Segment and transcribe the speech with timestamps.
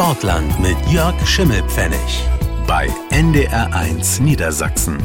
[0.00, 2.26] Sportland mit Jörg Schimmelpfennig
[2.66, 4.96] bei NDR1 Niedersachsen.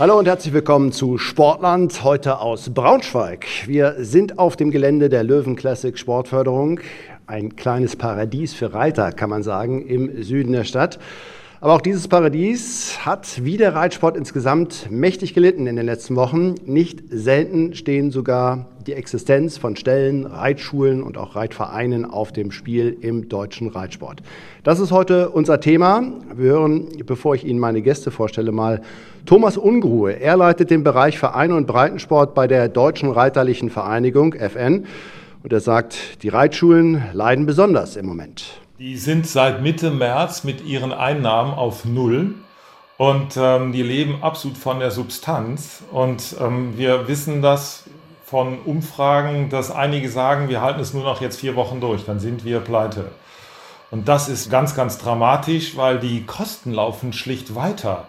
[0.00, 3.46] Hallo und herzlich willkommen zu Sportland, heute aus Braunschweig.
[3.66, 6.80] Wir sind auf dem Gelände der Löwen Classic Sportförderung.
[7.28, 10.98] Ein kleines Paradies für Reiter, kann man sagen, im Süden der Stadt.
[11.62, 16.54] Aber auch dieses Paradies hat wie der Reitsport insgesamt mächtig gelitten in den letzten Wochen.
[16.64, 22.96] Nicht selten stehen sogar die Existenz von Stellen, Reitschulen und auch Reitvereinen auf dem Spiel
[23.02, 24.22] im deutschen Reitsport.
[24.62, 26.02] Das ist heute unser Thema.
[26.34, 28.80] Wir hören, bevor ich Ihnen meine Gäste vorstelle, mal
[29.26, 30.12] Thomas Ungruhe.
[30.12, 34.86] Er leitet den Bereich Vereine und Breitensport bei der Deutschen Reiterlichen Vereinigung FN.
[35.42, 38.62] Und er sagt, die Reitschulen leiden besonders im Moment.
[38.80, 42.36] Die sind seit Mitte März mit ihren Einnahmen auf Null
[42.96, 45.82] und ähm, die leben absolut von der Substanz.
[45.90, 47.84] Und ähm, wir wissen das
[48.24, 52.20] von Umfragen, dass einige sagen, wir halten es nur noch jetzt vier Wochen durch, dann
[52.20, 53.12] sind wir pleite.
[53.90, 58.08] Und das ist ganz, ganz dramatisch, weil die Kosten laufen schlicht weiter.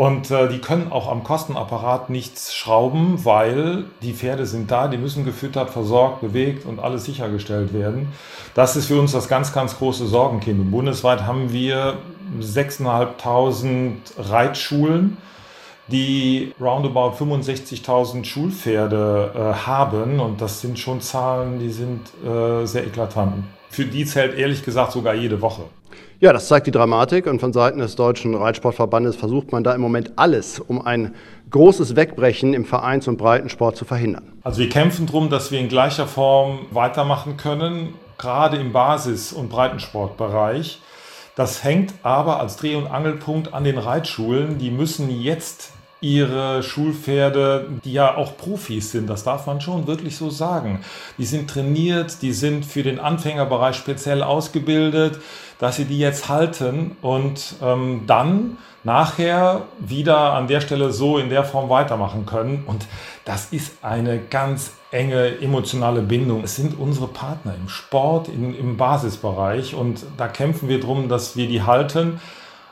[0.00, 4.96] Und äh, die können auch am Kostenapparat nichts schrauben, weil die Pferde sind da, die
[4.96, 8.08] müssen gefüttert, versorgt, bewegt und alles sichergestellt werden.
[8.54, 10.58] Das ist für uns das ganz, ganz große Sorgenkind.
[10.58, 11.98] Und bundesweit haben wir
[12.40, 15.18] 6.500 Reitschulen,
[15.88, 20.18] die roundabout 65.000 Schulpferde äh, haben.
[20.18, 23.44] Und das sind schon Zahlen, die sind äh, sehr eklatant.
[23.68, 25.64] Für die zählt ehrlich gesagt sogar jede Woche.
[26.22, 29.80] Ja, das zeigt die Dramatik und von Seiten des Deutschen Reitsportverbandes versucht man da im
[29.80, 31.14] Moment alles, um ein
[31.48, 34.34] großes Wegbrechen im Vereins- und Breitensport zu verhindern.
[34.42, 39.48] Also wir kämpfen darum, dass wir in gleicher Form weitermachen können, gerade im Basis- und
[39.48, 40.82] Breitensportbereich.
[41.36, 44.58] Das hängt aber als Dreh- und Angelpunkt an den Reitschulen.
[44.58, 50.16] Die müssen jetzt ihre Schulpferde, die ja auch Profis sind, das darf man schon wirklich
[50.16, 50.80] so sagen.
[51.18, 55.20] Die sind trainiert, die sind für den Anfängerbereich speziell ausgebildet,
[55.58, 61.28] dass sie die jetzt halten und ähm, dann nachher wieder an der Stelle so in
[61.28, 62.64] der Form weitermachen können.
[62.66, 62.86] Und
[63.26, 66.44] das ist eine ganz enge emotionale Bindung.
[66.44, 71.36] Es sind unsere Partner im Sport, in, im Basisbereich und da kämpfen wir darum, dass
[71.36, 72.20] wir die halten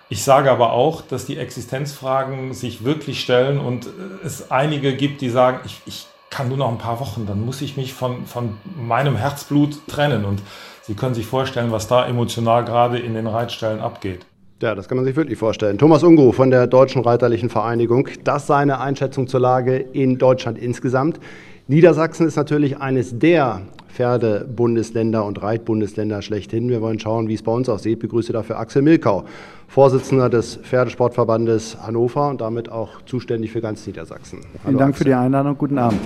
[0.09, 3.89] ich sage aber auch, dass die Existenzfragen sich wirklich stellen und
[4.25, 7.61] es einige gibt, die sagen, ich, ich kann nur noch ein paar Wochen, dann muss
[7.63, 10.25] ich mich von, von meinem Herzblut trennen.
[10.25, 10.43] Und
[10.83, 14.25] Sie können sich vorstellen, was da emotional gerade in den Reitstellen abgeht.
[14.63, 15.77] Ja, das kann man sich wirklich vorstellen.
[15.77, 21.21] Thomas Ungo von der Deutschen Reiterlichen Vereinigung, das seine Einschätzung zur Lage in Deutschland insgesamt.
[21.67, 26.69] Niedersachsen ist natürlich eines der Pferdebundesländer und Reitbundesländer schlechthin.
[26.69, 27.95] Wir wollen schauen, wie es bei uns aussieht.
[27.95, 29.25] Ich begrüße dafür Axel Milkau,
[29.67, 34.41] Vorsitzender des Pferdesportverbandes Hannover und damit auch zuständig für ganz Niedersachsen.
[34.43, 34.99] Hallo, Vielen Dank Axel.
[34.99, 35.59] für die Einladung.
[35.59, 36.01] Guten Abend.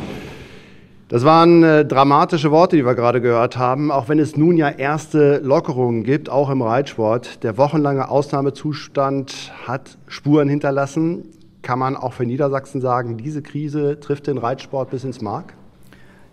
[1.09, 4.71] Das waren äh, dramatische Worte, die wir gerade gehört haben, auch wenn es nun ja
[4.71, 7.43] erste Lockerungen gibt, auch im Reitsport.
[7.45, 11.25] Der wochenlange Ausnahmezustand hat Spuren hinterlassen.
[11.61, 15.53] Kann man auch für Niedersachsen sagen, diese Krise trifft den Reitsport bis ins Mark?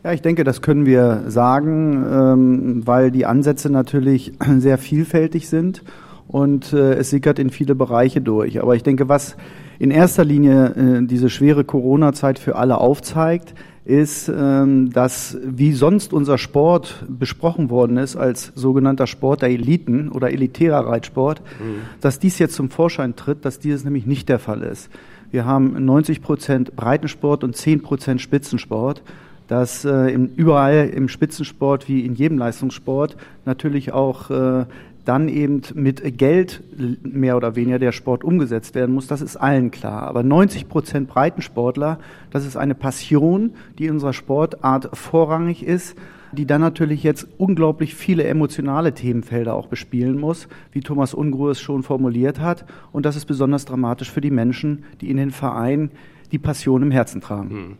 [0.04, 5.84] Ja, ich denke, das können wir sagen, ähm, weil die Ansätze natürlich sehr vielfältig sind
[6.28, 8.62] und äh, es sickert in viele Bereiche durch.
[8.62, 9.36] Aber ich denke, was
[9.78, 16.14] in erster Linie äh, diese schwere Corona-Zeit für alle aufzeigt, ist, ähm, dass wie sonst
[16.14, 21.82] unser Sport besprochen worden ist als sogenannter Sport der Eliten oder elitärer Reitsport, mhm.
[22.00, 24.90] dass dies jetzt zum Vorschein tritt, dass dieses nämlich nicht der Fall ist.
[25.32, 29.02] Wir haben 90 Prozent Breitensport und 10 Prozent Spitzensport
[29.50, 34.66] dass äh, im, überall im Spitzensport wie in jedem Leistungssport natürlich auch äh,
[35.06, 36.62] dann eben mit Geld
[37.02, 40.04] mehr oder weniger der Sport umgesetzt werden muss, das ist allen klar.
[40.04, 42.00] Aber 90 Prozent Breitensportler,
[42.30, 45.98] das ist eine Passion, die in unserer Sportart vorrangig ist,
[46.32, 51.60] die dann natürlich jetzt unglaublich viele emotionale Themenfelder auch bespielen muss, wie Thomas Ungruh es
[51.60, 52.66] schon formuliert hat.
[52.92, 55.90] Und das ist besonders dramatisch für die Menschen, die in den Vereinen
[56.32, 57.50] die Passion im Herzen tragen.
[57.50, 57.78] Hm.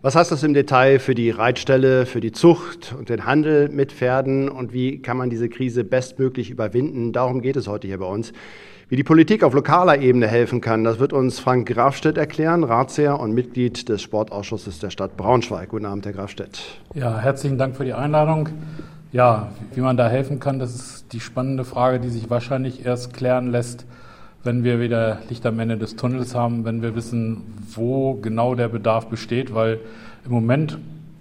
[0.00, 3.90] Was heißt das im Detail für die Reitstelle, für die Zucht und den Handel mit
[3.90, 7.12] Pferden und wie kann man diese Krise bestmöglich überwinden?
[7.12, 8.32] Darum geht es heute hier bei uns.
[8.88, 13.18] Wie die Politik auf lokaler Ebene helfen kann, das wird uns Frank Grafstedt erklären, Ratsherr
[13.18, 15.70] und Mitglied des Sportausschusses der Stadt Braunschweig.
[15.70, 16.60] Guten Abend, Herr Grafstedt.
[16.94, 18.50] Ja, herzlichen Dank für die Einladung.
[19.10, 23.14] Ja, wie man da helfen kann, das ist die spannende Frage, die sich wahrscheinlich erst
[23.14, 23.84] klären lässt,
[24.44, 27.42] wenn wir wieder Licht am Ende des Tunnels haben, wenn wir wissen,
[27.74, 29.80] wo genau der Bedarf besteht, weil
[30.24, 30.78] im Moment,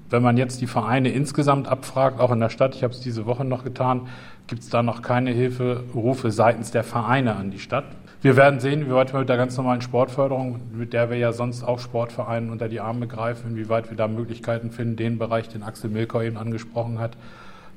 [0.09, 3.25] wenn man jetzt die Vereine insgesamt abfragt, auch in der Stadt, ich habe es diese
[3.25, 4.07] Woche noch getan,
[4.47, 7.85] gibt es da noch keine Hilferufe seitens der Vereine an die Stadt.
[8.21, 11.33] Wir werden sehen, wie weit wir mit der ganz normalen Sportförderung, mit der wir ja
[11.33, 15.63] sonst auch Sportvereinen unter die Arme greifen, inwieweit wir da Möglichkeiten finden, den Bereich, den
[15.63, 17.17] Axel Milkau eben angesprochen hat,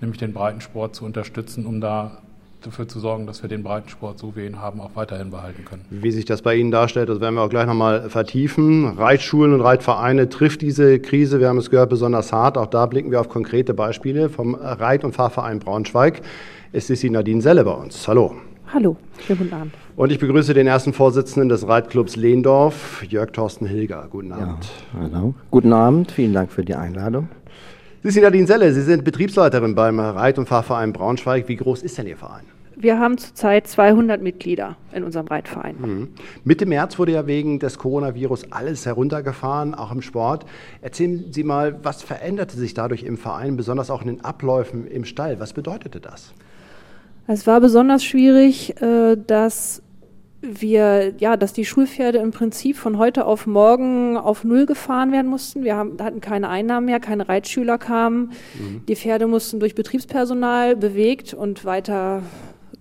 [0.00, 2.18] nämlich den Breitensport zu unterstützen, um da
[2.66, 5.64] dafür zu sorgen, dass wir den Breitensport, so wie wir ihn haben, auch weiterhin behalten
[5.64, 5.84] können.
[5.90, 8.86] Wie sich das bei Ihnen darstellt, das werden wir auch gleich nochmal vertiefen.
[8.86, 12.58] Reitschulen und Reitvereine trifft diese Krise, wir haben es gehört, besonders hart.
[12.58, 16.20] Auch da blicken wir auf konkrete Beispiele vom Reit- und Fahrverein Braunschweig.
[16.72, 18.06] Es ist die Nadine Selle bei uns.
[18.06, 18.34] Hallo.
[18.72, 18.96] Hallo,
[19.26, 19.74] schönen guten Abend.
[19.96, 24.06] Und ich begrüße den ersten Vorsitzenden des Reitclubs Lehndorf, Jörg Thorsten Hilger.
[24.08, 24.64] Guten Abend.
[24.94, 25.34] Ja, hallo.
[25.50, 27.28] Guten Abend, vielen Dank für die Einladung.
[28.02, 31.48] Sie sind Nadine Selle, Sie sind Betriebsleiterin beim Reit- und Fahrverein Braunschweig.
[31.48, 32.46] Wie groß ist denn Ihr Verein?
[32.74, 35.76] Wir haben zurzeit 200 Mitglieder in unserem Reitverein.
[35.78, 36.08] Mhm.
[36.42, 40.46] Mitte März wurde ja wegen des Coronavirus alles heruntergefahren, auch im Sport.
[40.80, 45.04] Erzählen Sie mal, was veränderte sich dadurch im Verein, besonders auch in den Abläufen im
[45.04, 45.38] Stall?
[45.38, 46.32] Was bedeutete das?
[47.26, 49.82] Es war besonders schwierig, äh, dass
[50.42, 55.28] wir, ja, dass die Schulpferde im Prinzip von heute auf morgen auf Null gefahren werden
[55.28, 55.64] mussten.
[55.64, 58.32] Wir haben, hatten keine Einnahmen mehr, keine Reitschüler kamen.
[58.58, 58.82] Mhm.
[58.88, 62.22] Die Pferde mussten durch Betriebspersonal bewegt und weiter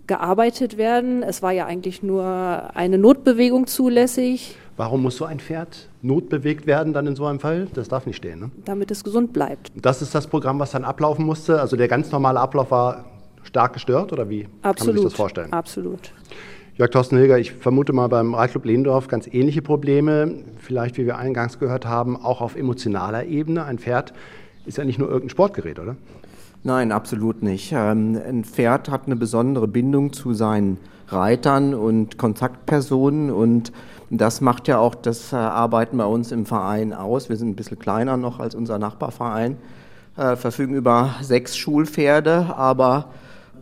[0.08, 1.22] gearbeitet werden.
[1.22, 4.58] Es war ja eigentlich nur eine Notbewegung zulässig.
[4.76, 7.68] Warum muss so ein Pferd notbewegt werden dann in so einem Fall?
[7.74, 8.52] Das darf nicht stehen, ne?
[8.64, 9.72] Damit es gesund bleibt.
[9.76, 11.60] Das ist das Programm, was dann ablaufen musste.
[11.60, 13.06] Also der ganz normale Ablauf war
[13.44, 14.78] stark gestört oder wie Absolut.
[14.78, 15.54] kann man sich das vorstellen?
[15.54, 16.14] Absolut.
[16.80, 20.36] Jörg Thorsten Hilger, ich vermute mal beim Reitclub Lehndorf ganz ähnliche Probleme.
[20.60, 23.66] Vielleicht, wie wir eingangs gehört haben, auch auf emotionaler Ebene.
[23.66, 24.14] Ein Pferd
[24.66, 25.98] ist ja nicht nur irgendein Sportgerät, oder?
[26.64, 27.74] Nein, absolut nicht.
[27.74, 30.78] Ähm, ein Pferd hat eine besondere Bindung zu seinen
[31.10, 33.74] Reitern und Kontaktpersonen und
[34.10, 37.28] das macht ja auch das äh, Arbeiten bei uns im Verein aus.
[37.28, 39.58] Wir sind ein bisschen kleiner noch als unser Nachbarverein,
[40.16, 43.10] äh, verfügen über sechs Schulpferde, aber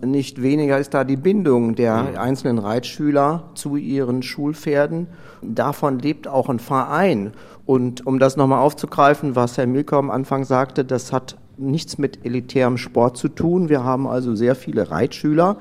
[0.06, 5.08] nicht weniger ist da die Bindung der einzelnen Reitschüler zu ihren Schulpferden.
[5.42, 7.32] Davon lebt auch ein Verein.
[7.66, 12.26] Und um das nochmal aufzugreifen, was Herr Milker am Anfang sagte, das hat nichts mit
[12.26, 13.70] elitärem Sport zu tun.
[13.70, 15.58] Wir haben also sehr viele Reitschüler,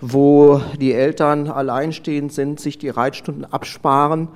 [0.00, 4.28] wo die Eltern alleinstehend sind, sich die Reitstunden absparen,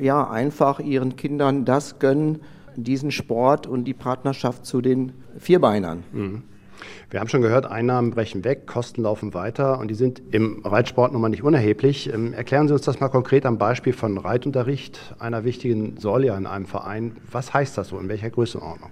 [0.00, 2.40] ja, einfach ihren Kindern das gönnen,
[2.76, 6.02] diesen Sport und die Partnerschaft zu den Vierbeinern.
[6.12, 6.42] Mhm.
[7.10, 11.12] Wir haben schon gehört, Einnahmen brechen weg, Kosten laufen weiter und die sind im Reitsport
[11.12, 12.12] nun mal nicht unerheblich.
[12.12, 16.46] Ähm, erklären Sie uns das mal konkret am Beispiel von Reitunterricht, einer wichtigen Säule in
[16.46, 17.16] einem Verein.
[17.30, 18.90] Was heißt das so, in welcher Größenordnung?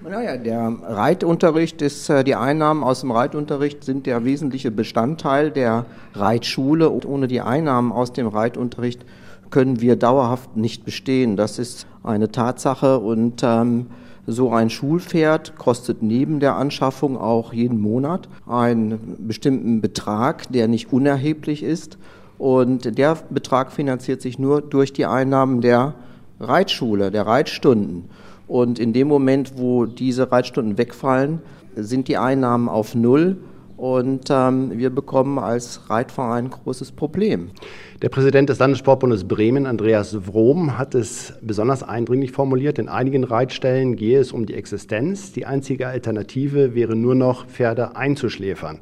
[0.00, 5.86] Naja, der Reitunterricht ist, äh, die Einnahmen aus dem Reitunterricht sind der wesentliche Bestandteil der
[6.14, 6.88] Reitschule.
[6.88, 9.04] Und ohne die Einnahmen aus dem Reitunterricht
[9.50, 11.36] können wir dauerhaft nicht bestehen.
[11.36, 13.86] Das ist eine Tatsache und ähm,
[14.30, 20.92] so ein Schulpferd kostet neben der Anschaffung auch jeden Monat einen bestimmten Betrag, der nicht
[20.92, 21.96] unerheblich ist.
[22.36, 25.94] Und der Betrag finanziert sich nur durch die Einnahmen der
[26.40, 28.04] Reitschule, der Reitstunden.
[28.46, 31.40] Und in dem Moment, wo diese Reitstunden wegfallen,
[31.74, 33.38] sind die Einnahmen auf Null
[33.78, 37.50] und ähm, wir bekommen als Reitverein ein großes Problem.
[38.02, 42.78] Der Präsident des Landessportbundes Bremen, Andreas Wrom, hat es besonders eindringlich formuliert.
[42.78, 45.32] In einigen Reitstellen gehe es um die Existenz.
[45.32, 48.80] Die einzige Alternative wäre nur noch, Pferde einzuschläfern.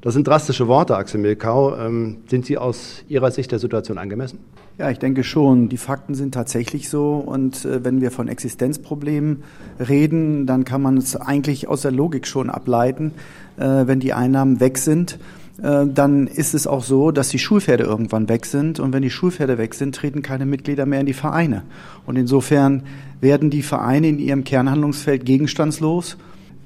[0.00, 1.76] Das sind drastische Worte, Axel Milkau.
[1.76, 4.38] Ähm, sind Sie aus Ihrer Sicht der Situation angemessen?
[4.78, 5.68] Ja, ich denke schon.
[5.68, 7.16] Die Fakten sind tatsächlich so.
[7.16, 9.42] Und äh, wenn wir von Existenzproblemen
[9.80, 13.10] reden, dann kann man es eigentlich aus der Logik schon ableiten.
[13.56, 15.18] Äh, wenn die Einnahmen weg sind,
[15.60, 18.78] äh, dann ist es auch so, dass die Schulpferde irgendwann weg sind.
[18.78, 21.64] Und wenn die Schulpferde weg sind, treten keine Mitglieder mehr in die Vereine.
[22.06, 22.84] Und insofern
[23.20, 26.16] werden die Vereine in ihrem Kernhandlungsfeld gegenstandslos.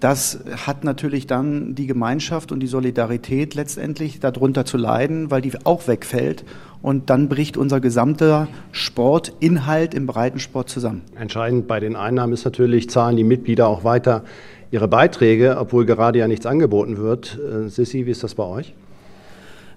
[0.01, 5.53] Das hat natürlich dann die Gemeinschaft und die Solidarität letztendlich darunter zu leiden, weil die
[5.65, 6.45] auch wegfällt.
[6.83, 11.03] Und dann bricht unser gesamter Sportinhalt im Breitensport zusammen.
[11.15, 14.25] Entscheidend bei den Einnahmen ist natürlich, zahlen die Mitglieder auch weiter
[14.73, 17.39] ihre Beiträge, obwohl gerade ja nichts angeboten wird.
[17.39, 18.75] Äh, Sissi, wie ist das bei euch?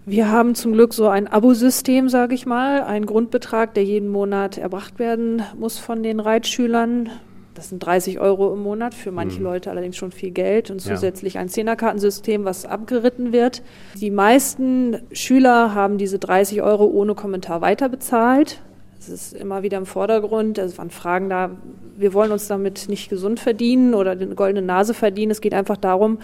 [0.08, 4.58] Wir haben zum Glück so ein Abosystem, sage ich mal, einen Grundbetrag, der jeden Monat
[4.58, 7.10] erbracht werden muss von den Reitschülern.
[7.56, 9.46] Das sind 30 Euro im Monat, für manche mhm.
[9.46, 13.64] Leute allerdings schon viel Geld und zusätzlich ein Zehnerkartensystem, was abgeritten wird.
[13.96, 18.62] Die meisten Schüler haben diese 30 Euro ohne Kommentar weiterbezahlt.
[19.00, 20.58] Es ist immer wieder im Vordergrund.
[20.58, 21.52] Es waren Fragen da,
[21.96, 25.32] wir wollen uns damit nicht gesund verdienen oder eine goldene Nase verdienen.
[25.32, 26.20] Es geht einfach darum,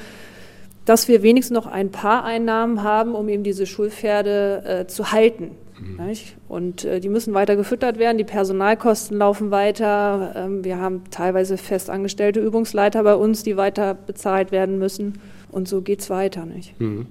[0.83, 5.51] dass wir wenigstens noch ein paar Einnahmen haben, um eben diese Schulpferde äh, zu halten.
[5.81, 5.99] Mhm.
[6.47, 10.33] Und äh, die müssen weiter gefüttert werden, die Personalkosten laufen weiter.
[10.35, 15.19] Ähm, wir haben teilweise festangestellte Übungsleiter bei uns, die weiter bezahlt werden müssen.
[15.51, 16.45] Und so geht es weiter.
[16.45, 16.79] Nicht?
[16.79, 17.07] Mhm.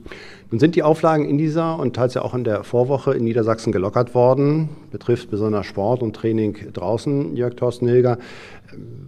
[0.50, 3.72] Nun sind die Auflagen in dieser und teils ja auch in der Vorwoche in Niedersachsen
[3.72, 4.70] gelockert worden.
[4.90, 8.18] Betrifft besonders Sport und Training draußen, Jörg Thorsten Hilger.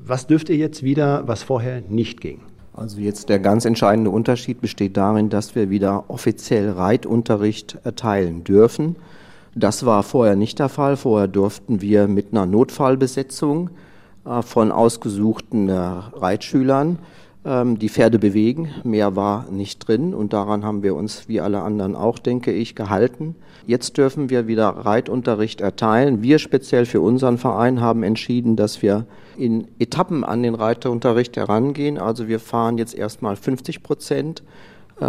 [0.04, 2.40] Was dürft ihr jetzt wieder, was vorher nicht ging?
[2.74, 8.96] Also jetzt der ganz entscheidende Unterschied besteht darin, dass wir wieder offiziell Reitunterricht erteilen dürfen.
[9.54, 10.96] Das war vorher nicht der Fall.
[10.96, 13.70] Vorher durften wir mit einer Notfallbesetzung
[14.24, 16.98] äh, von ausgesuchten äh, Reitschülern
[17.44, 18.70] ähm, die Pferde bewegen.
[18.84, 22.74] Mehr war nicht drin und daran haben wir uns, wie alle anderen auch, denke ich,
[22.74, 23.34] gehalten.
[23.66, 26.22] Jetzt dürfen wir wieder Reitunterricht erteilen.
[26.22, 29.06] Wir speziell für unseren Verein haben entschieden, dass wir
[29.36, 31.98] in Etappen an den Reiterunterricht herangehen.
[31.98, 34.42] Also wir fahren jetzt erstmal 50 Prozent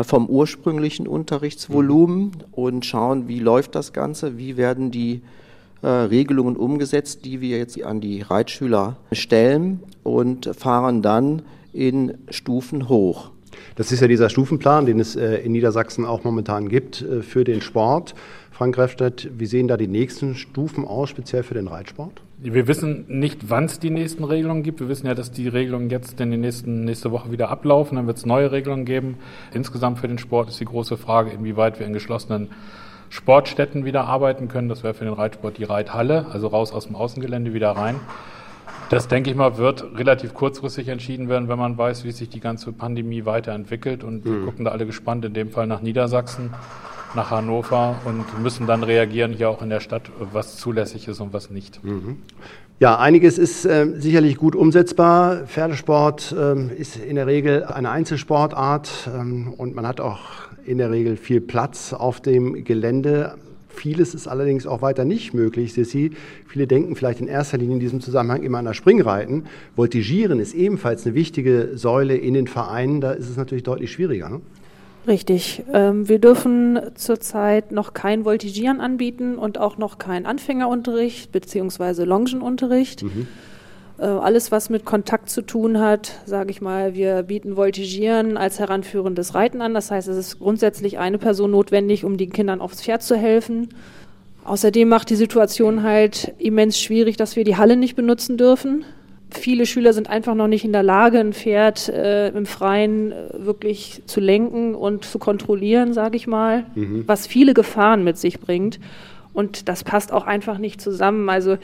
[0.03, 5.21] vom ursprünglichen Unterrichtsvolumen und schauen, wie läuft das Ganze, wie werden die
[5.83, 11.41] äh, Regelungen umgesetzt, die wir jetzt an die Reitschüler stellen und fahren dann
[11.73, 13.31] in Stufen hoch.
[13.75, 17.43] Das ist ja dieser Stufenplan, den es äh, in Niedersachsen auch momentan gibt äh, für
[17.43, 18.15] den Sport.
[18.51, 22.21] Frank Greffstedt, wie sehen da die nächsten Stufen aus, speziell für den Reitsport?
[22.45, 24.81] Wir wissen nicht, wann es die nächsten Regelungen gibt.
[24.81, 27.95] Wir wissen ja, dass die Regelungen jetzt in den nächsten nächste Woche wieder ablaufen.
[27.95, 29.17] Dann wird es neue Regelungen geben.
[29.53, 32.49] Insgesamt für den Sport ist die große Frage, inwieweit wir in geschlossenen
[33.07, 34.67] Sportstätten wieder arbeiten können.
[34.67, 37.95] Das wäre für den Reitsport die Reithalle, also raus aus dem Außengelände wieder rein.
[38.89, 42.41] Das, denke ich mal, wird relativ kurzfristig entschieden werden, wenn man weiß, wie sich die
[42.41, 44.03] ganze Pandemie weiterentwickelt.
[44.03, 44.45] Und wir mhm.
[44.45, 46.53] gucken da alle gespannt, in dem Fall nach Niedersachsen,
[47.15, 51.33] nach Hannover und müssen dann reagieren hier auch in der Stadt, was zulässig ist und
[51.33, 51.83] was nicht.
[51.83, 52.17] Mhm.
[52.79, 55.45] Ja, einiges ist äh, sicherlich gut umsetzbar.
[55.45, 60.19] Pferdesport äh, ist in der Regel eine Einzelsportart ähm, und man hat auch
[60.65, 63.35] in der Regel viel Platz auf dem Gelände.
[63.69, 66.11] Vieles ist allerdings auch weiter nicht möglich, Sissi.
[66.47, 69.45] Viele denken vielleicht in erster Linie in diesem Zusammenhang immer an das Springreiten.
[69.75, 73.01] Voltigieren ist ebenfalls eine wichtige Säule in den Vereinen.
[73.01, 74.29] Da ist es natürlich deutlich schwieriger.
[74.29, 74.41] Ne?
[75.05, 75.63] Richtig.
[75.73, 82.03] Ähm, wir dürfen zurzeit noch kein Voltigieren anbieten und auch noch keinen Anfängerunterricht bzw.
[82.05, 83.03] Longenunterricht.
[83.03, 83.27] Mhm.
[83.99, 88.59] Äh, alles, was mit Kontakt zu tun hat, sage ich mal, wir bieten Voltigieren als
[88.59, 89.73] heranführendes Reiten an.
[89.73, 93.69] Das heißt, es ist grundsätzlich eine Person notwendig, um den Kindern aufs Pferd zu helfen.
[94.45, 98.83] Außerdem macht die Situation halt immens schwierig, dass wir die Halle nicht benutzen dürfen.
[99.33, 103.15] Viele Schüler sind einfach noch nicht in der Lage, ein Pferd äh, im Freien äh,
[103.45, 107.03] wirklich zu lenken und zu kontrollieren, sage ich mal, mhm.
[107.07, 108.79] was viele Gefahren mit sich bringt.
[109.33, 111.29] Und das passt auch einfach nicht zusammen.
[111.29, 111.57] Also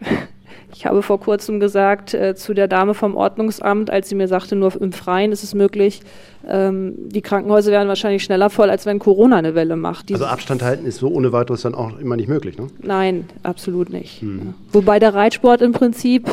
[0.74, 4.54] ich habe vor kurzem gesagt äh, zu der Dame vom Ordnungsamt, als sie mir sagte,
[4.54, 6.02] nur im Freien ist es möglich,
[6.46, 10.10] ähm, die Krankenhäuser werden wahrscheinlich schneller voll, als wenn Corona eine Welle macht.
[10.10, 12.68] Dieses also Abstand halten ist so ohne weiteres dann auch immer nicht möglich, ne?
[12.82, 14.20] Nein, absolut nicht.
[14.20, 14.54] Hm.
[14.72, 16.24] Wobei der Reitsport im Prinzip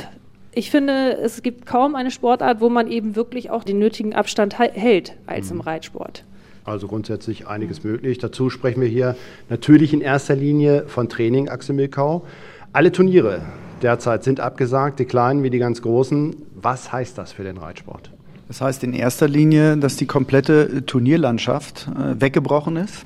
[0.56, 4.58] ich finde, es gibt kaum eine Sportart, wo man eben wirklich auch den nötigen Abstand
[4.58, 5.62] hält, als im hm.
[5.62, 6.24] Reitsport.
[6.64, 8.18] Also grundsätzlich einiges möglich.
[8.18, 9.16] Dazu sprechen wir hier
[9.50, 12.26] natürlich in erster Linie von Training, Axel Milkau.
[12.74, 13.42] Alle Turniere
[13.84, 16.36] derzeit sind abgesagt, die kleinen wie die ganz großen.
[16.56, 18.10] Was heißt das für den Reitsport?
[18.48, 23.06] Das heißt in erster Linie, dass die komplette Turnierlandschaft äh, weggebrochen ist.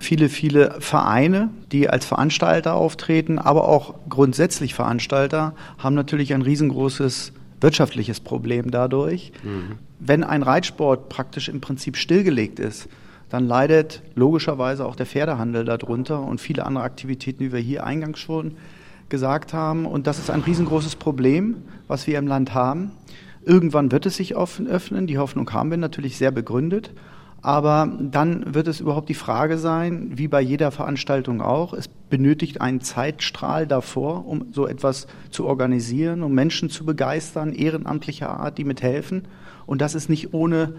[0.00, 7.32] Viele, viele Vereine, die als Veranstalter auftreten, aber auch grundsätzlich Veranstalter, haben natürlich ein riesengroßes
[7.60, 9.32] wirtschaftliches Problem dadurch.
[9.42, 9.78] Mhm.
[9.98, 12.88] Wenn ein Reitsport praktisch im Prinzip stillgelegt ist,
[13.28, 18.18] dann leidet logischerweise auch der Pferdehandel darunter und viele andere Aktivitäten, die wir hier eingangs
[18.18, 18.52] schon
[19.08, 19.86] gesagt haben.
[19.86, 21.56] Und das ist ein riesengroßes Problem,
[21.88, 22.92] was wir im Land haben.
[23.44, 25.06] Irgendwann wird es sich öffnen.
[25.06, 26.90] Die Hoffnung haben wir natürlich sehr begründet.
[27.40, 32.60] Aber dann wird es überhaupt die Frage sein, wie bei jeder Veranstaltung auch, es benötigt
[32.60, 38.64] einen Zeitstrahl davor, um so etwas zu organisieren, um Menschen zu begeistern, ehrenamtlicher Art, die
[38.64, 39.28] mithelfen.
[39.66, 40.74] Und das ist nicht ohne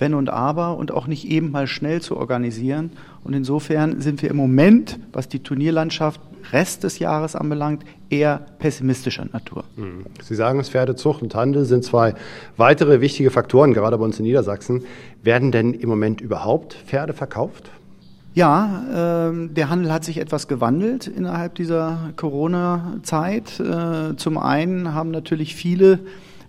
[0.00, 2.90] wenn und Aber und auch nicht eben mal schnell zu organisieren.
[3.22, 6.20] Und insofern sind wir im Moment, was die Turnierlandschaft
[6.52, 9.64] Rest des Jahres anbelangt, eher pessimistischer Natur.
[9.76, 10.06] Hm.
[10.22, 12.14] Sie sagen es, Pferdezucht und Handel sind zwei
[12.56, 14.84] weitere wichtige Faktoren, gerade bei uns in Niedersachsen.
[15.22, 17.70] Werden denn im Moment überhaupt Pferde verkauft?
[18.32, 23.58] Ja, äh, der Handel hat sich etwas gewandelt innerhalb dieser Corona-Zeit.
[23.58, 25.98] Äh, zum einen haben natürlich viele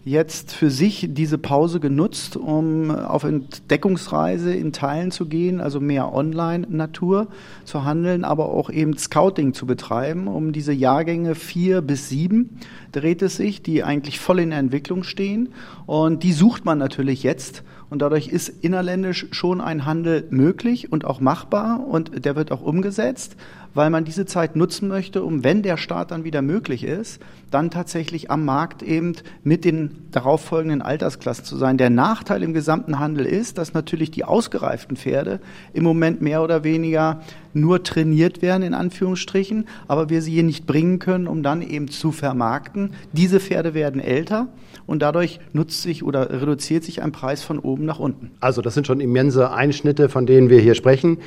[0.04, 6.14] jetzt für sich diese Pause genutzt, um auf Entdeckungsreise in Teilen zu gehen, also mehr
[6.14, 7.28] Online-Natur
[7.66, 12.58] zu handeln, aber auch eben Scouting zu betreiben, um diese Jahrgänge vier bis sieben
[12.92, 15.50] dreht es sich, die eigentlich voll in der Entwicklung stehen.
[15.86, 17.64] Und die sucht man natürlich jetzt.
[17.90, 22.62] Und dadurch ist innerländisch schon ein Handel möglich und auch machbar und der wird auch
[22.62, 23.36] umgesetzt,
[23.74, 27.70] weil man diese Zeit nutzen möchte, um, wenn der Start dann wieder möglich ist, dann
[27.70, 29.14] tatsächlich am Markt eben
[29.44, 31.78] mit den darauffolgenden Altersklassen zu sein.
[31.78, 35.40] Der Nachteil im gesamten Handel ist, dass natürlich die ausgereiften Pferde
[35.74, 37.22] im Moment mehr oder weniger
[37.54, 41.90] nur trainiert werden, in Anführungsstrichen, aber wir sie hier nicht bringen können, um dann eben
[41.90, 42.92] zu vermarkten.
[43.12, 44.48] Diese Pferde werden älter
[44.88, 48.32] und dadurch nutzt sich oder reduziert sich ein Preis von oben nach unten.
[48.40, 51.18] Also das sind schon immense Einschnitte, von denen wir hier sprechen.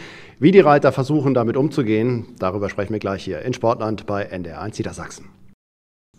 [0.44, 4.76] Wie die Reiter versuchen, damit umzugehen, darüber sprechen wir gleich hier in Sportland bei NDR1
[4.76, 5.30] Niedersachsen.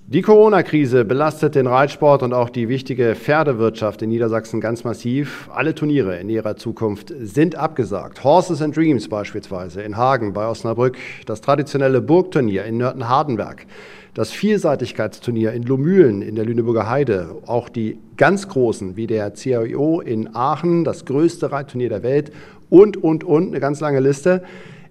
[0.07, 5.47] Die Corona-Krise belastet den Reitsport und auch die wichtige Pferdewirtschaft in Niedersachsen ganz massiv.
[5.53, 8.23] Alle Turniere in ihrer Zukunft sind abgesagt.
[8.23, 13.67] Horses and Dreams beispielsweise in Hagen bei Osnabrück, das traditionelle Burgturnier in Nörten-Hardenberg,
[14.15, 19.99] das Vielseitigkeitsturnier in Lomühlen in der Lüneburger Heide, auch die ganz großen wie der CIO
[19.99, 22.31] in Aachen, das größte Reitturnier der Welt
[22.69, 24.43] und, und, und, eine ganz lange Liste.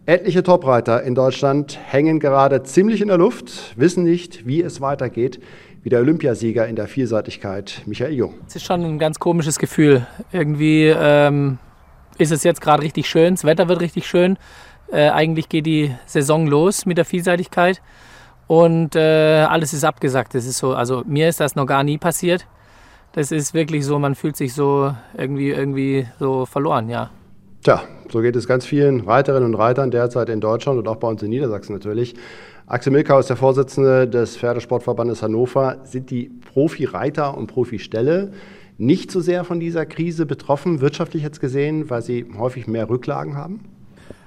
[0.07, 5.41] Etliche Topreiter in Deutschland hängen gerade ziemlich in der Luft, wissen nicht, wie es weitergeht,
[5.83, 8.35] wie der Olympiasieger in der Vielseitigkeit Michael Jung.
[8.47, 10.07] Es ist schon ein ganz komisches Gefühl.
[10.31, 11.59] Irgendwie ähm,
[12.19, 14.37] ist es jetzt gerade richtig schön, das Wetter wird richtig schön.
[14.93, 17.81] Äh, eigentlich geht die Saison los mit der Vielseitigkeit
[18.47, 20.35] und äh, alles ist abgesagt.
[20.35, 22.47] Das ist so, also mir ist das noch gar nie passiert.
[23.13, 27.11] Das ist wirklich so, man fühlt sich so irgendwie, irgendwie so verloren, ja.
[27.65, 31.09] Tja, so geht es ganz vielen Reiterinnen und Reitern derzeit in Deutschland und auch bei
[31.09, 32.15] uns in Niedersachsen natürlich.
[32.67, 35.79] Axel Milkau ist der Vorsitzende des Pferdesportverbandes Hannover.
[35.85, 38.33] Sind die Profi-Reiter und Profi-Ställe
[38.77, 43.35] nicht so sehr von dieser Krise betroffen, wirtschaftlich jetzt gesehen, weil sie häufig mehr Rücklagen
[43.35, 43.61] haben?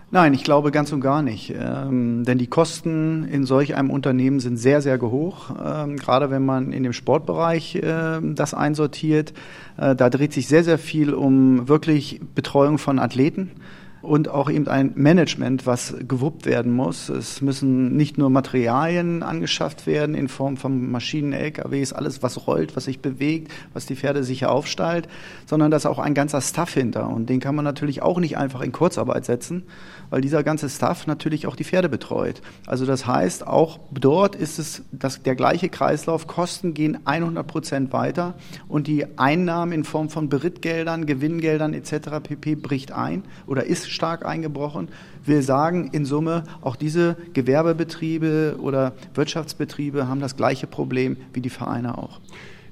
[0.09, 1.53] Nein, ich glaube ganz und gar nicht.
[1.53, 5.49] Ähm, denn die Kosten in solch einem Unternehmen sind sehr, sehr hoch.
[5.61, 9.33] Ähm, gerade wenn man in dem Sportbereich äh, das einsortiert.
[9.75, 13.51] Äh, da dreht sich sehr, sehr viel um wirklich Betreuung von Athleten
[14.01, 17.09] und auch eben ein Management, was gewuppt werden muss.
[17.09, 22.75] Es müssen nicht nur Materialien angeschafft werden in Form von Maschinen, LKWs, alles, was rollt,
[22.75, 25.07] was sich bewegt, was die Pferde sicher aufstallt,
[25.45, 27.09] sondern da ist auch ein ganzer Staff hinter.
[27.09, 29.63] Und den kann man natürlich auch nicht einfach in Kurzarbeit setzen,
[30.09, 32.41] weil dieser ganze Staff natürlich auch die Pferde betreut.
[32.65, 36.27] Also das heißt, auch dort ist es das, der gleiche Kreislauf.
[36.27, 38.35] Kosten gehen 100 Prozent weiter
[38.67, 42.21] und die Einnahmen in Form von Berittgeldern, Gewinngeldern etc.
[42.23, 42.55] pp.
[42.55, 44.89] bricht ein oder ist stark eingebrochen.
[45.25, 51.49] Wir sagen in Summe, auch diese Gewerbebetriebe oder Wirtschaftsbetriebe haben das gleiche Problem wie die
[51.49, 52.19] Vereine auch.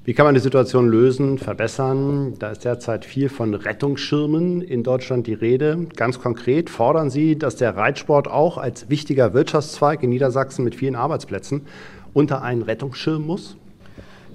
[0.06, 2.36] Wie kann man die Situation lösen, verbessern?
[2.38, 5.88] Da ist derzeit viel von Rettungsschirmen in Deutschland die Rede.
[5.96, 10.96] Ganz konkret fordern Sie, dass der Reitsport auch als wichtiger Wirtschaftszweig in Niedersachsen mit vielen
[10.96, 11.62] Arbeitsplätzen
[12.14, 13.58] unter einen Rettungsschirm muss?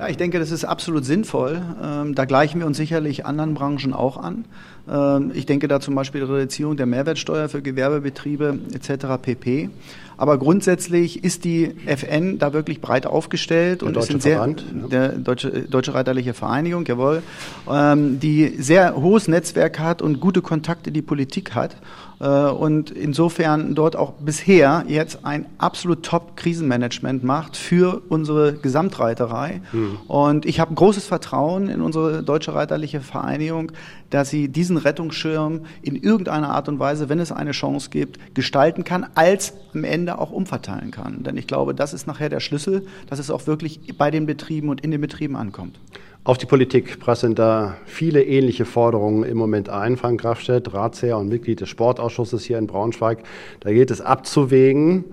[0.00, 1.62] Ja, ich denke, das ist absolut sinnvoll.
[1.80, 4.46] Ähm, da gleichen wir uns sicherlich anderen Branchen auch an.
[4.90, 9.06] Ähm, ich denke da zum Beispiel Reduzierung der Mehrwertsteuer für Gewerbebetriebe etc.
[9.22, 9.70] pp.
[10.16, 14.64] Aber grundsätzlich ist die FN da wirklich breit aufgestellt der und Deutsche ist sehr, Verband,
[14.82, 14.88] ja.
[14.88, 17.22] der Deutsche, Deutsche Reiterliche Vereinigung, jawohl,
[17.70, 21.76] ähm, die sehr hohes Netzwerk hat und gute Kontakte in die Politik hat
[22.20, 29.62] äh, und insofern dort auch bisher jetzt ein absolut Top-Krisenmanagement macht für unsere Gesamtreiterei.
[29.72, 29.98] Mhm.
[30.06, 33.72] Und ich habe großes Vertrauen in unsere Deutsche Reiterliche Vereinigung,
[34.10, 38.84] dass sie diesen Rettungsschirm in irgendeiner Art und Weise, wenn es eine Chance gibt, gestalten
[38.84, 41.22] kann, als am Ende auch umverteilen kann.
[41.22, 44.68] Denn ich glaube, das ist nachher der Schlüssel, dass es auch wirklich bei den Betrieben
[44.68, 45.78] und in den Betrieben ankommt.
[46.22, 49.96] Auf die Politik prasseln da viele ähnliche Forderungen im Moment ein.
[49.96, 53.22] Frank Grafstedt, Ratsherr und Mitglied des Sportausschusses hier in Braunschweig.
[53.60, 55.04] Da gilt es abzuwägen.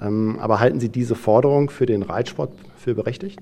[0.00, 3.40] Ähm, aber halten Sie diese Forderung für den Reitsport für berechtigt?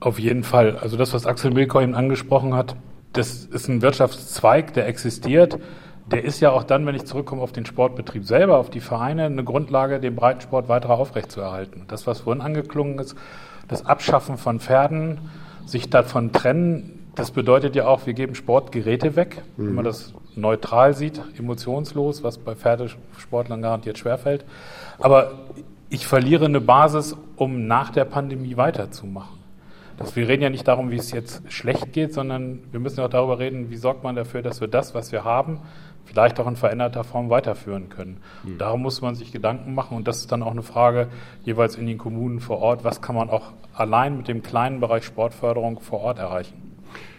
[0.00, 0.76] Auf jeden Fall.
[0.76, 2.76] Also das, was Axel Milkau eben angesprochen hat,
[3.12, 5.58] das ist ein Wirtschaftszweig, der existiert.
[6.10, 9.24] Der ist ja auch dann, wenn ich zurückkomme auf den Sportbetrieb selber, auf die Vereine,
[9.24, 11.84] eine Grundlage, den Breitensport weiter aufrechtzuerhalten.
[11.88, 13.14] Das, was vorhin angeklungen ist,
[13.68, 15.18] das Abschaffen von Pferden,
[15.66, 19.66] sich davon trennen, das bedeutet ja auch, wir geben Sportgeräte weg, mhm.
[19.66, 24.44] wenn man das neutral sieht, emotionslos, was bei Pferdesportlern garantiert schwerfällt.
[25.00, 25.32] Aber
[25.90, 29.37] ich verliere eine Basis, um nach der Pandemie weiterzumachen.
[29.98, 33.10] Das, wir reden ja nicht darum, wie es jetzt schlecht geht, sondern wir müssen auch
[33.10, 35.58] darüber reden, wie sorgt man dafür, dass wir das, was wir haben,
[36.04, 38.18] vielleicht auch in veränderter Form weiterführen können.
[38.44, 38.58] Mhm.
[38.58, 41.08] Darum muss man sich Gedanken machen und das ist dann auch eine Frage
[41.44, 45.04] jeweils in den Kommunen vor Ort, was kann man auch allein mit dem kleinen Bereich
[45.04, 46.68] Sportförderung vor Ort erreichen.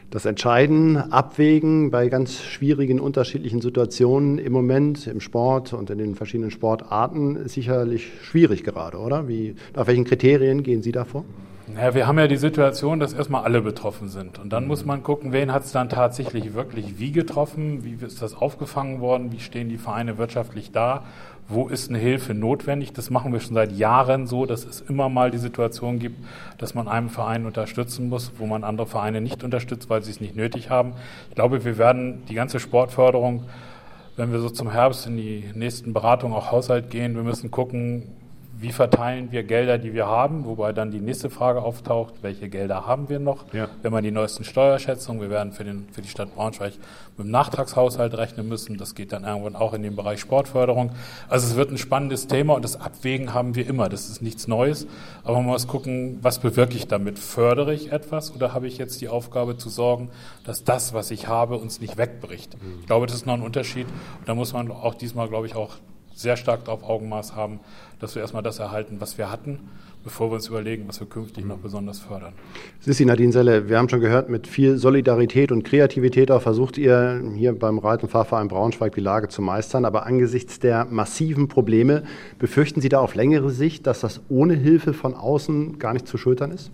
[0.09, 6.15] Das Entscheiden, Abwägen bei ganz schwierigen, unterschiedlichen Situationen im Moment im Sport und in den
[6.15, 9.27] verschiedenen Sportarten ist sicherlich schwierig gerade, oder?
[9.27, 11.25] Wie, nach welchen Kriterien gehen Sie da vor?
[11.75, 14.39] Ja, wir haben ja die Situation, dass erstmal alle betroffen sind.
[14.39, 18.21] Und dann muss man gucken, wen hat es dann tatsächlich wirklich wie getroffen, wie ist
[18.21, 21.03] das aufgefangen worden, wie stehen die Vereine wirtschaftlich da,
[21.47, 22.93] wo ist eine Hilfe notwendig.
[22.93, 26.17] Das machen wir schon seit Jahren so, dass es immer mal die Situation gibt,
[26.57, 30.21] dass man einen Verein unterstützen muss, wo man andere Vereine nicht unterstützt, weil sie es
[30.21, 30.93] nicht nötig haben.
[31.29, 33.45] Ich glaube, wir werden die ganze Sportförderung,
[34.15, 38.18] wenn wir so zum Herbst in die nächsten Beratungen auch Haushalt gehen, wir müssen gucken,
[38.61, 42.85] wie verteilen wir Gelder, die wir haben, wobei dann die nächste Frage auftaucht, welche Gelder
[42.85, 43.45] haben wir noch?
[43.53, 43.69] Ja.
[43.81, 46.73] Wenn man die neuesten Steuerschätzungen, wir werden für, den, für die Stadt Braunschweig
[47.17, 50.91] mit dem Nachtragshaushalt rechnen müssen, das geht dann irgendwann auch in den Bereich Sportförderung.
[51.29, 54.47] Also es wird ein spannendes Thema und das Abwägen haben wir immer, das ist nichts
[54.47, 54.87] Neues,
[55.23, 57.17] aber man muss gucken, was bewirke ich damit?
[57.17, 60.09] Fördere ich etwas oder habe ich jetzt die Aufgabe zu sorgen,
[60.43, 62.57] dass das, was ich habe, uns nicht wegbricht?
[62.81, 63.87] Ich glaube, das ist noch ein Unterschied
[64.19, 65.77] und da muss man auch diesmal, glaube ich, auch
[66.19, 67.61] sehr stark darauf Augenmaß haben,
[67.99, 69.59] dass wir erstmal das erhalten, was wir hatten,
[70.03, 72.33] bevor wir uns überlegen, was wir künftig noch besonders fördern.
[72.81, 77.23] Sissi Nadine Selle, wir haben schon gehört, mit viel Solidarität und Kreativität auch versucht ihr
[77.35, 79.85] hier beim Reitenfahrverein Braunschweig die Lage zu meistern.
[79.85, 82.03] Aber angesichts der massiven Probleme,
[82.37, 86.17] befürchten Sie da auf längere Sicht, dass das ohne Hilfe von außen gar nicht zu
[86.17, 86.69] schultern ist?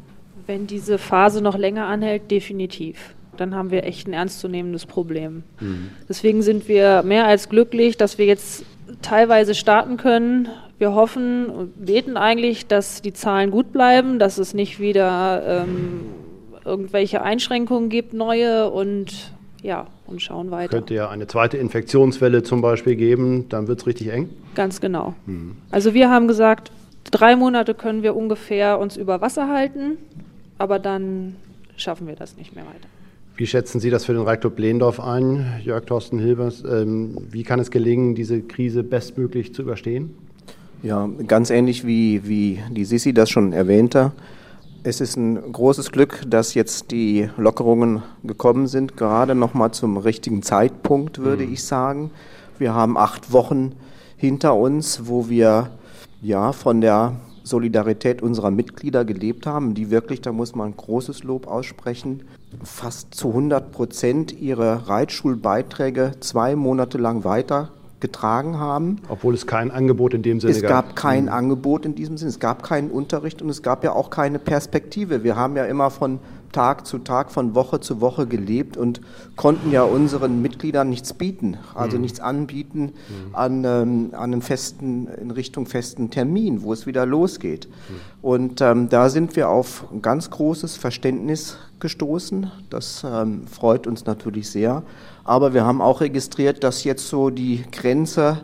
[0.47, 5.43] Wenn diese Phase noch länger anhält, definitiv dann haben wir echt ein ernstzunehmendes Problem.
[5.59, 5.89] Mhm.
[6.07, 8.63] Deswegen sind wir mehr als glücklich, dass wir jetzt
[9.01, 10.49] teilweise starten können.
[10.77, 16.05] Wir hoffen und beten eigentlich, dass die Zahlen gut bleiben, dass es nicht wieder ähm,
[16.65, 19.31] irgendwelche Einschränkungen gibt, neue und
[19.61, 20.69] ja, und schauen weiter.
[20.69, 24.29] Könnte ja eine zweite Infektionswelle zum Beispiel geben, dann wird es richtig eng.
[24.53, 25.15] Ganz genau.
[25.25, 25.55] Mhm.
[25.71, 26.71] Also wir haben gesagt,
[27.09, 29.97] drei Monate können wir ungefähr uns über Wasser halten,
[30.57, 31.35] aber dann
[31.77, 32.87] schaffen wir das nicht mehr weiter.
[33.37, 36.63] Wie schätzen Sie das für den Reitclub Lehndorf ein, Jörg Thorsten Hilbers?
[36.63, 40.11] Ähm, wie kann es gelingen, diese Krise bestmöglich zu überstehen?
[40.83, 44.13] Ja, ganz ähnlich wie, wie die Sissi das schon erwähnte.
[44.83, 49.97] Es ist ein großes Glück, dass jetzt die Lockerungen gekommen sind, gerade noch mal zum
[49.97, 51.53] richtigen Zeitpunkt, würde mhm.
[51.53, 52.11] ich sagen.
[52.57, 53.73] Wir haben acht Wochen
[54.15, 55.71] hinter uns, wo wir
[56.21, 61.47] ja von der Solidarität unserer Mitglieder gelebt haben, die wirklich, da muss man großes Lob
[61.47, 62.23] aussprechen,
[62.63, 68.97] fast zu 100 Prozent ihre Reitschulbeiträge zwei Monate lang weiter getragen haben.
[69.09, 70.63] Obwohl es kein Angebot in dem Sinne gab.
[70.63, 71.29] Es gab kein mhm.
[71.29, 75.23] Angebot in diesem Sinne, es gab keinen Unterricht und es gab ja auch keine Perspektive.
[75.23, 76.19] Wir haben ja immer von
[76.55, 79.01] Tag zu Tag, von Woche zu Woche gelebt und
[79.35, 82.03] konnten ja unseren Mitgliedern nichts bieten, also mhm.
[82.03, 83.35] nichts anbieten mhm.
[83.35, 87.67] an, ähm, an einen festen, in Richtung festen Termin, wo es wieder losgeht.
[87.67, 87.93] Mhm.
[88.21, 92.49] Und ähm, da sind wir auf ganz großes Verständnis gestoßen.
[92.69, 94.83] Das ähm, freut uns natürlich sehr.
[95.25, 98.43] Aber wir haben auch registriert, dass jetzt so die Grenze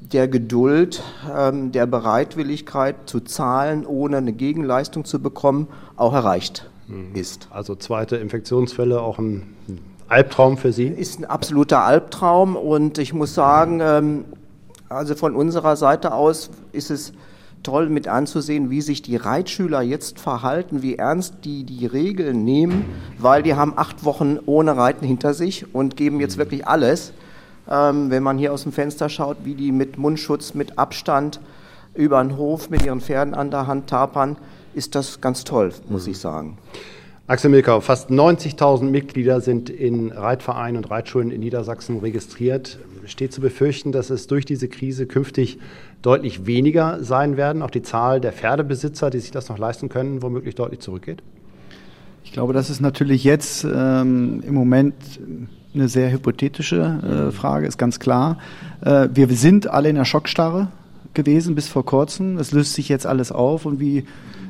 [0.00, 1.02] der Geduld,
[1.36, 7.14] ähm, der Bereitwilligkeit zu zahlen, ohne eine Gegenleistung zu bekommen, auch erreicht Mhm.
[7.14, 7.48] ist.
[7.50, 9.54] Also zweite Infektionsfälle auch ein
[10.08, 10.88] Albtraum für Sie?
[10.88, 14.24] Ist ein absoluter Albtraum und ich muss sagen, ähm,
[14.88, 17.12] also von unserer Seite aus ist es
[17.62, 22.86] toll mit anzusehen, wie sich die Reitschüler jetzt verhalten, wie ernst die die Regeln nehmen,
[23.18, 26.40] weil die haben acht Wochen ohne Reiten hinter sich und geben jetzt mhm.
[26.40, 27.12] wirklich alles.
[27.68, 31.38] Ähm, wenn man hier aus dem Fenster schaut, wie die mit Mundschutz, mit Abstand
[31.94, 34.36] über den Hof mit ihren Pferden an der Hand tapern,
[34.74, 36.12] ist das ganz toll, muss mhm.
[36.12, 36.58] ich sagen.
[37.26, 42.80] Axel Milkau, fast 90.000 Mitglieder sind in Reitvereinen und Reitschulen in Niedersachsen registriert.
[43.04, 45.58] Steht zu befürchten, dass es durch diese Krise künftig
[46.02, 50.22] deutlich weniger sein werden, auch die Zahl der Pferdebesitzer, die sich das noch leisten können,
[50.22, 51.22] womöglich deutlich zurückgeht?
[52.24, 54.94] Ich glaube, das ist natürlich jetzt ähm, im Moment
[55.72, 58.38] eine sehr hypothetische äh, Frage, ist ganz klar.
[58.80, 60.68] Äh, wir sind alle in der Schockstarre
[61.14, 62.38] gewesen bis vor kurzem.
[62.38, 64.04] Es löst sich jetzt alles auf und wie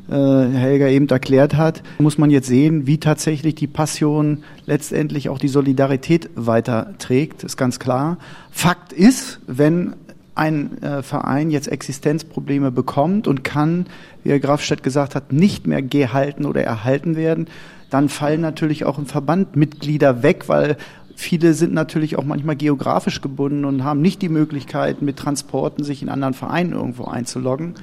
[0.08, 5.38] äh, Helga eben erklärt hat, muss man jetzt sehen, wie tatsächlich die Passion letztendlich auch
[5.38, 8.18] die Solidarität weiterträgt, ist ganz klar.
[8.50, 9.94] Fakt ist, wenn
[10.34, 13.86] ein äh, Verein jetzt Existenzprobleme bekommt und kann,
[14.22, 17.48] wie Herr Grafstedt gesagt hat, nicht mehr gehalten oder erhalten werden,
[17.90, 20.76] dann fallen natürlich auch im Verband Mitglieder weg, weil
[21.14, 26.02] viele sind natürlich auch manchmal geografisch gebunden und haben nicht die Möglichkeit, mit Transporten sich
[26.02, 27.74] in anderen Vereinen irgendwo einzuloggen.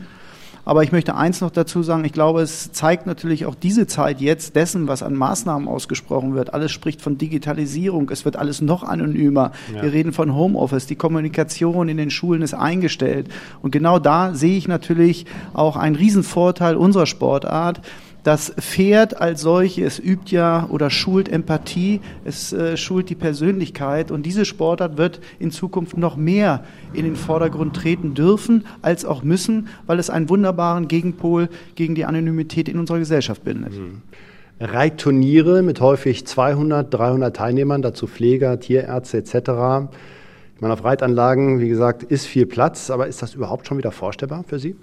[0.68, 4.20] Aber ich möchte eins noch dazu sagen, ich glaube, es zeigt natürlich auch diese Zeit
[4.20, 6.54] jetzt dessen, was an Maßnahmen ausgesprochen wird.
[6.54, 9.54] Alles spricht von Digitalisierung, es wird alles noch anonymer.
[9.74, 9.84] Ja.
[9.84, 13.30] Wir reden von Homeoffice, die Kommunikation in den Schulen ist eingestellt.
[13.62, 17.80] Und genau da sehe ich natürlich auch einen Riesenvorteil unserer Sportart,
[18.28, 24.26] das Pferd als solches übt ja oder schult Empathie, es äh, schult die Persönlichkeit und
[24.26, 29.70] diese Sportart wird in Zukunft noch mehr in den Vordergrund treten dürfen als auch müssen,
[29.86, 33.72] weil es einen wunderbaren Gegenpol gegen die Anonymität in unserer Gesellschaft bindet.
[33.72, 34.02] Mhm.
[34.60, 39.36] Reitturniere mit häufig 200, 300 Teilnehmern, dazu Pfleger, Tierärzte etc.
[40.56, 43.94] Ich meine, auf Reitanlagen, wie gesagt, ist viel Platz, aber ist das überhaupt schon wieder
[43.94, 44.76] vorstellbar für Sie?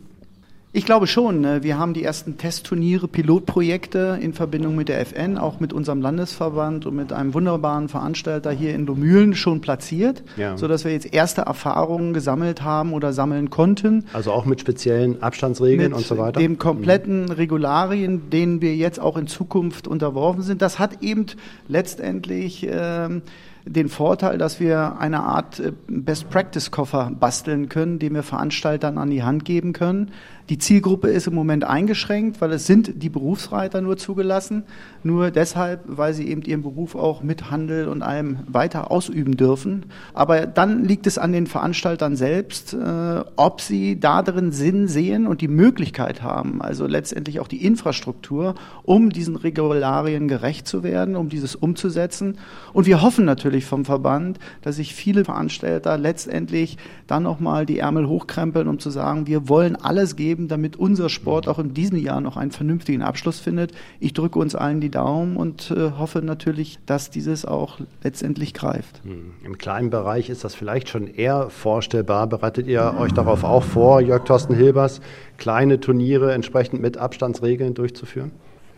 [0.76, 1.40] Ich glaube schon.
[1.40, 1.62] Ne?
[1.62, 6.84] Wir haben die ersten Testturniere, Pilotprojekte in Verbindung mit der FN, auch mit unserem Landesverband
[6.84, 10.56] und mit einem wunderbaren Veranstalter hier in Lomühlen schon platziert, ja.
[10.56, 14.06] sodass wir jetzt erste Erfahrungen gesammelt haben oder sammeln konnten.
[14.12, 16.40] Also auch mit speziellen Abstandsregeln mit und so weiter?
[16.40, 20.60] Mit dem kompletten Regularien, denen wir jetzt auch in Zukunft unterworfen sind.
[20.60, 21.26] Das hat eben
[21.68, 23.22] letztendlich ähm,
[23.66, 29.22] den Vorteil, dass wir eine Art äh, Best-Practice-Koffer basteln können, den wir Veranstaltern an die
[29.22, 30.10] Hand geben können.
[30.50, 34.64] Die Zielgruppe ist im Moment eingeschränkt, weil es sind die Berufsreiter nur zugelassen.
[35.02, 39.86] Nur deshalb, weil sie eben ihren Beruf auch mit Handel und allem weiter ausüben dürfen.
[40.12, 45.26] Aber dann liegt es an den Veranstaltern selbst, äh, ob sie da drin Sinn sehen
[45.26, 51.16] und die Möglichkeit haben, also letztendlich auch die Infrastruktur, um diesen Regularien gerecht zu werden,
[51.16, 52.36] um dieses umzusetzen.
[52.74, 56.76] Und wir hoffen natürlich vom Verband, dass sich viele Veranstalter letztendlich
[57.06, 61.08] dann nochmal die Ärmel hochkrempeln, um zu sagen, wir wollen alles geben, geben, damit unser
[61.08, 63.72] Sport auch in diesem Jahr noch einen vernünftigen Abschluss findet.
[64.00, 69.00] Ich drücke uns allen die Daumen und äh, hoffe natürlich, dass dieses auch letztendlich greift.
[69.04, 69.32] Hm.
[69.44, 72.26] Im kleinen Bereich ist das vielleicht schon eher vorstellbar.
[72.26, 75.00] Bereitet ihr euch darauf auch vor, Jörg Thorsten Hilbers,
[75.38, 78.32] kleine Turniere entsprechend mit Abstandsregeln durchzuführen?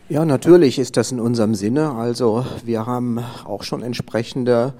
[0.08, 1.92] Ja, natürlich ist das in unserem Sinne.
[1.92, 4.74] Also wir haben auch schon entsprechende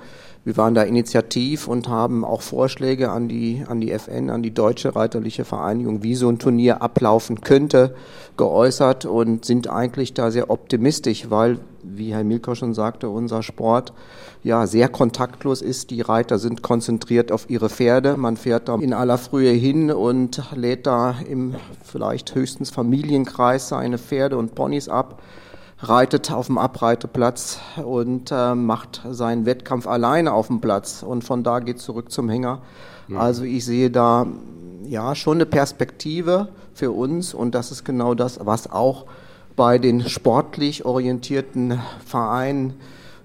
[0.46, 4.54] wir waren da initiativ und haben auch Vorschläge an die, an die FN, an die
[4.54, 7.96] Deutsche Reiterliche Vereinigung, wie so ein Turnier ablaufen könnte,
[8.36, 13.92] geäußert und sind eigentlich da sehr optimistisch, weil, wie Herr Milko schon sagte, unser Sport
[14.44, 15.90] ja sehr kontaktlos ist.
[15.90, 18.16] Die Reiter sind konzentriert auf ihre Pferde.
[18.16, 23.98] Man fährt da in aller Frühe hin und lädt da im vielleicht höchstens Familienkreis seine
[23.98, 25.20] Pferde und Ponys ab
[25.78, 31.42] reitet auf dem Abreiteplatz und äh, macht seinen Wettkampf alleine auf dem Platz und von
[31.42, 32.62] da geht zurück zum Hänger.
[33.08, 33.18] Ja.
[33.18, 34.26] Also ich sehe da
[34.84, 39.06] ja schon eine Perspektive für uns und das ist genau das, was auch
[39.54, 42.74] bei den sportlich orientierten Vereinen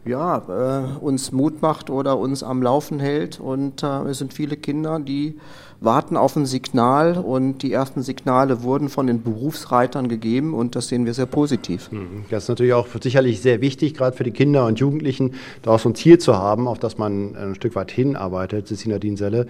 [0.05, 3.39] ja, äh, uns Mut macht oder uns am Laufen hält.
[3.39, 5.37] Und äh, es sind viele Kinder, die
[5.79, 10.87] warten auf ein Signal und die ersten Signale wurden von den Berufsreitern gegeben und das
[10.87, 11.91] sehen wir sehr positiv.
[11.91, 12.25] Mhm.
[12.29, 15.33] Das ist natürlich auch sicherlich sehr wichtig, gerade für die Kinder und Jugendlichen,
[15.63, 18.67] da auch so ein Ziel zu haben, auf das man ein Stück weit hinarbeitet.
[18.67, 19.47] Cecina Dienselle,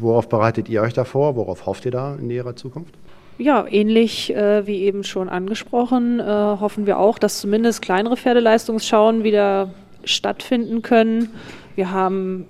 [0.00, 1.36] worauf bereitet ihr euch da vor?
[1.36, 2.94] Worauf hofft ihr da in näherer Zukunft?
[3.38, 9.24] Ja, ähnlich äh, wie eben schon angesprochen, äh, hoffen wir auch, dass zumindest kleinere Pferdeleistungsschauen
[9.24, 11.30] wieder stattfinden können.
[11.74, 12.46] Wir haben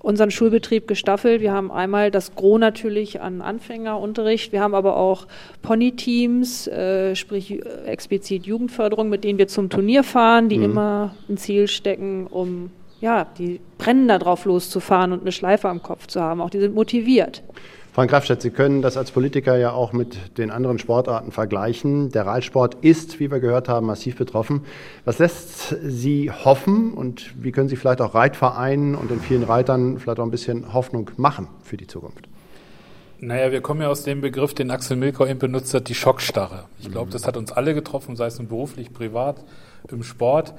[0.00, 1.40] unseren Schulbetrieb gestaffelt.
[1.40, 4.52] Wir haben einmal das Gros natürlich an Anfängerunterricht.
[4.52, 5.26] Wir haben aber auch
[5.62, 10.64] Pony-Teams, äh, sprich äh, explizit Jugendförderung, mit denen wir zum Turnier fahren, die mhm.
[10.64, 15.82] immer ein Ziel stecken, um ja, die brennen da drauf loszufahren und eine Schleife am
[15.82, 16.40] Kopf zu haben.
[16.40, 17.42] Auch die sind motiviert.
[17.92, 22.10] Frank Grafstedt, Sie können das als Politiker ja auch mit den anderen Sportarten vergleichen.
[22.12, 24.64] Der Reitsport ist, wie wir gehört haben, massiv betroffen.
[25.04, 29.98] Was lässt Sie hoffen und wie können Sie vielleicht auch Reitvereinen und den vielen Reitern
[29.98, 32.28] vielleicht auch ein bisschen Hoffnung machen für die Zukunft?
[33.18, 36.66] Naja, wir kommen ja aus dem Begriff, den Axel Milkau eben benutzt hat, die Schockstarre.
[36.78, 39.44] Ich glaube, das hat uns alle getroffen, sei es nun beruflich, privat,
[39.90, 40.54] im Sport.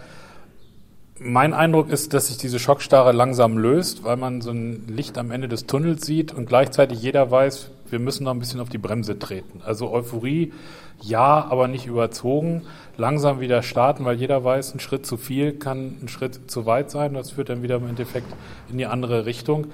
[1.23, 5.29] Mein Eindruck ist, dass sich diese Schockstarre langsam löst, weil man so ein Licht am
[5.29, 8.79] Ende des Tunnels sieht und gleichzeitig jeder weiß, wir müssen noch ein bisschen auf die
[8.79, 9.62] Bremse treten.
[9.63, 10.51] Also Euphorie,
[10.99, 12.63] ja, aber nicht überzogen.
[12.97, 16.89] Langsam wieder starten, weil jeder weiß, ein Schritt zu viel kann ein Schritt zu weit
[16.89, 17.13] sein.
[17.13, 18.34] Das führt dann wieder im Endeffekt
[18.71, 19.67] in die andere Richtung.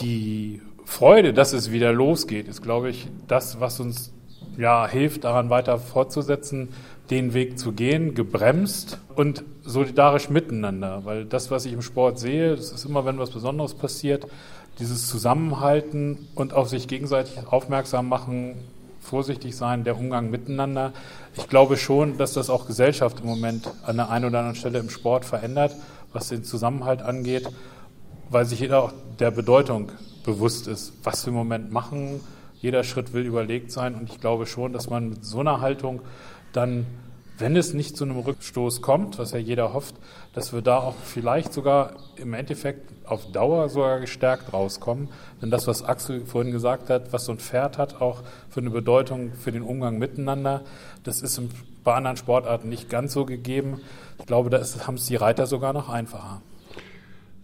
[0.00, 4.14] Die Freude, dass es wieder losgeht, ist, glaube ich, das, was uns
[4.56, 6.70] ja, hilft, daran weiter fortzusetzen,
[7.10, 11.02] den Weg zu gehen, gebremst und solidarisch miteinander.
[11.04, 14.26] Weil das, was ich im Sport sehe, das ist immer, wenn was Besonderes passiert,
[14.78, 18.56] dieses Zusammenhalten und auf sich gegenseitig aufmerksam machen,
[19.00, 20.92] vorsichtig sein, der Umgang miteinander.
[21.36, 24.78] Ich glaube schon, dass das auch Gesellschaft im Moment an der einen oder anderen Stelle
[24.78, 25.76] im Sport verändert,
[26.12, 27.48] was den Zusammenhalt angeht,
[28.30, 29.92] weil sich jeder auch der Bedeutung
[30.24, 32.20] bewusst ist, was wir im Moment machen.
[32.60, 36.00] Jeder Schritt will überlegt sein und ich glaube schon, dass man mit so einer Haltung
[36.56, 36.86] dann,
[37.38, 39.94] wenn es nicht zu einem Rückstoß kommt, was ja jeder hofft,
[40.32, 45.08] dass wir da auch vielleicht sogar im Endeffekt auf Dauer sogar gestärkt rauskommen.
[45.42, 48.70] Denn das, was Axel vorhin gesagt hat, was so ein Pferd hat, auch für eine
[48.70, 50.62] Bedeutung für den Umgang miteinander,
[51.04, 51.40] das ist
[51.84, 53.80] bei anderen Sportarten nicht ganz so gegeben.
[54.18, 56.40] Ich glaube, da haben es die Reiter sogar noch einfacher.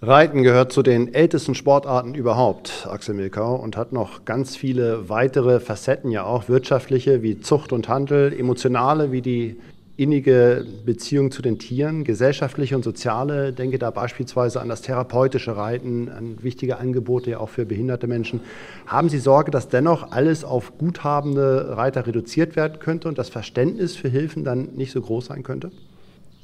[0.05, 5.61] Reiten gehört zu den ältesten Sportarten überhaupt, Axel Milkau, und hat noch ganz viele weitere
[5.61, 9.61] Facetten, ja auch wirtschaftliche wie Zucht und Handel, emotionale wie die
[9.97, 13.53] innige Beziehung zu den Tieren, gesellschaftliche und soziale.
[13.53, 18.41] Denke da beispielsweise an das therapeutische Reiten, an wichtige Angebote ja auch für behinderte Menschen.
[18.89, 23.95] Haben Sie Sorge, dass dennoch alles auf guthabende Reiter reduziert werden könnte und das Verständnis
[23.95, 25.71] für Hilfen dann nicht so groß sein könnte?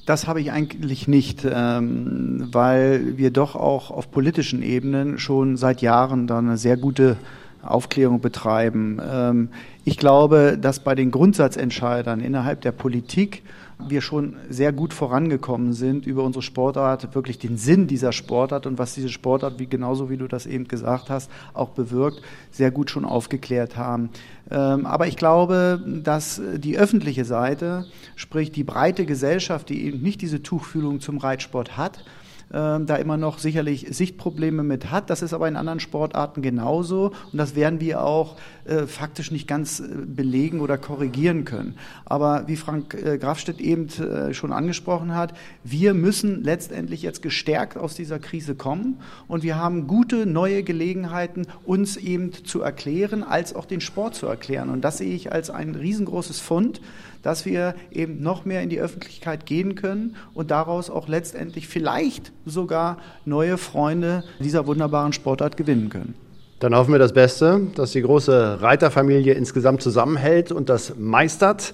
[0.08, 5.82] Das habe ich eigentlich nicht, ähm, weil wir doch auch auf politischen Ebenen schon seit
[5.82, 7.18] Jahren da eine sehr gute
[7.60, 9.02] Aufklärung betreiben.
[9.06, 9.50] Ähm,
[9.84, 13.42] ich glaube, dass bei den Grundsatzentscheidern innerhalb der Politik
[13.86, 18.78] wir schon sehr gut vorangekommen sind über unsere Sportart, wirklich den Sinn dieser Sportart und
[18.78, 22.90] was diese Sportart, wie genauso wie du das eben gesagt hast, auch bewirkt, sehr gut
[22.90, 24.10] schon aufgeklärt haben.
[24.50, 27.86] Ähm, aber ich glaube, dass die öffentliche Seite,
[28.16, 32.04] sprich die breite Gesellschaft, die eben nicht diese Tuchfühlung zum Reitsport hat,
[32.50, 35.10] da immer noch sicherlich Sichtprobleme mit hat.
[35.10, 38.36] Das ist aber in anderen Sportarten genauso und das werden wir auch
[38.68, 41.76] äh, faktisch nicht ganz äh, belegen oder korrigieren können.
[42.04, 43.88] Aber wie Frank äh, Grafstedt eben
[44.32, 45.32] schon angesprochen hat,
[45.64, 51.46] wir müssen letztendlich jetzt gestärkt aus dieser Krise kommen und wir haben gute neue Gelegenheiten,
[51.64, 54.68] uns eben zu erklären, als auch den Sport zu erklären.
[54.68, 56.80] Und das sehe ich als ein riesengroßes Fund,
[57.22, 62.32] dass wir eben noch mehr in die Öffentlichkeit gehen können und daraus auch letztendlich vielleicht
[62.50, 66.14] sogar neue Freunde dieser wunderbaren Sportart gewinnen können.
[66.60, 71.72] Dann hoffen wir das Beste, dass die große Reiterfamilie insgesamt zusammenhält und das meistert.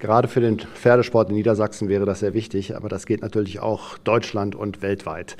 [0.00, 3.96] Gerade für den Pferdesport in Niedersachsen wäre das sehr wichtig, aber das geht natürlich auch
[3.98, 5.36] Deutschland und weltweit.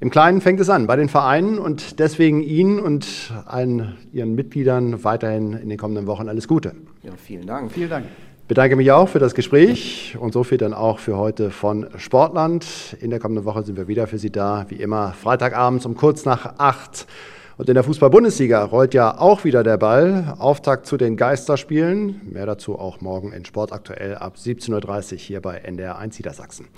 [0.00, 5.04] Im Kleinen fängt es an, bei den Vereinen und deswegen Ihnen und allen Ihren Mitgliedern
[5.04, 6.74] weiterhin in den kommenden Wochen alles Gute.
[7.02, 7.70] Ja, vielen Dank.
[7.70, 8.06] Vielen Dank
[8.52, 12.66] bedanke mich auch für das Gespräch und so viel dann auch für heute von Sportland.
[13.00, 16.26] In der kommenden Woche sind wir wieder für Sie da, wie immer Freitagabends um kurz
[16.26, 17.06] nach acht.
[17.56, 20.34] Und in der Fußball-Bundesliga rollt ja auch wieder der Ball.
[20.38, 22.20] Auftakt zu den Geisterspielen.
[22.30, 26.68] Mehr dazu auch morgen in Sport aktuell ab 17.30 Uhr hier bei NDR 1 Niedersachsen.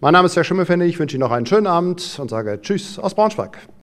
[0.00, 0.86] Mein Name ist Herr Schimmelfende.
[0.86, 3.58] Ich wünsche Ihnen noch einen schönen Abend und sage Tschüss aus Braunschweig.